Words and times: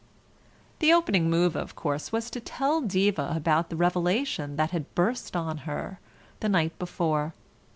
The 0.79 0.91
opening 0.91 1.29
move, 1.29 1.55
of 1.55 1.75
course, 1.75 2.11
was 2.11 2.31
to 2.31 2.39
tell 2.39 2.81
Diva 2.81 3.33
about 3.37 3.69
the 3.69 3.75
revelation 3.75 4.55
that 4.55 4.71
had 4.71 4.95
burst 4.95 5.35
on 5.35 5.57
her 5.69 5.99
the 6.39 6.49
night 6.49 6.79
before. 6.79 7.35